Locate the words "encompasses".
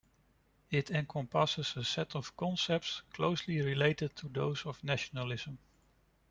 0.89-1.75